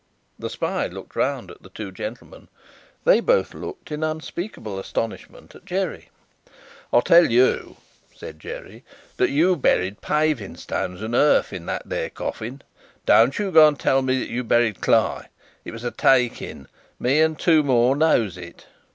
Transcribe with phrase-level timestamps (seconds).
[0.39, 2.47] The spy looked round at the two gentlemen;
[3.03, 6.09] they both looked in unspeakable astonishment at Jerry.
[6.91, 7.77] "I tell you,"
[8.15, 8.83] said Jerry,
[9.17, 12.63] "that you buried paving stones and earth in that there coffin.
[13.05, 15.27] Don't go and tell me that you buried Cly.
[15.63, 16.67] It was a take in.
[16.99, 18.65] Me and two more knows it."